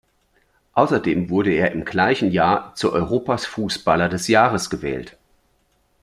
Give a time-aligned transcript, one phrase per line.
[0.73, 5.15] Außerdem wurde er im gleichen Jahr zu Europas Fußballer des Jahres gewählt.